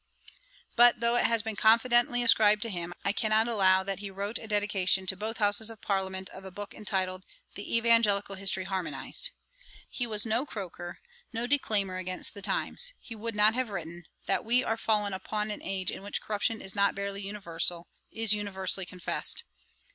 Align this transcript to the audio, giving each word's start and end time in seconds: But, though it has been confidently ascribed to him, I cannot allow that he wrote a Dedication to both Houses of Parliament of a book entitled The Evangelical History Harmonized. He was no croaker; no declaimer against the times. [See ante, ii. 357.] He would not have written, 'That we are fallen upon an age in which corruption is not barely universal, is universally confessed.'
But, 0.75 0.99
though 0.99 1.15
it 1.15 1.25
has 1.25 1.43
been 1.43 1.55
confidently 1.55 2.23
ascribed 2.23 2.63
to 2.63 2.71
him, 2.71 2.91
I 3.05 3.11
cannot 3.11 3.47
allow 3.47 3.83
that 3.83 3.99
he 3.99 4.09
wrote 4.09 4.39
a 4.39 4.47
Dedication 4.47 5.05
to 5.05 5.15
both 5.15 5.37
Houses 5.37 5.69
of 5.69 5.79
Parliament 5.79 6.27
of 6.31 6.43
a 6.43 6.49
book 6.49 6.73
entitled 6.73 7.23
The 7.53 7.77
Evangelical 7.77 8.33
History 8.33 8.63
Harmonized. 8.63 9.29
He 9.91 10.07
was 10.07 10.25
no 10.25 10.43
croaker; 10.43 10.97
no 11.31 11.45
declaimer 11.45 11.97
against 11.97 12.33
the 12.33 12.41
times. 12.41 12.93
[See 13.03 13.13
ante, 13.13 13.13
ii. 13.13 13.17
357.] 13.19 13.19
He 13.19 13.21
would 13.21 13.35
not 13.35 13.53
have 13.53 13.69
written, 13.69 14.05
'That 14.25 14.43
we 14.43 14.63
are 14.63 14.75
fallen 14.75 15.13
upon 15.13 15.51
an 15.51 15.61
age 15.61 15.91
in 15.91 16.01
which 16.01 16.19
corruption 16.19 16.61
is 16.61 16.73
not 16.73 16.95
barely 16.95 17.21
universal, 17.21 17.87
is 18.11 18.33
universally 18.33 18.87
confessed.' 18.87 19.43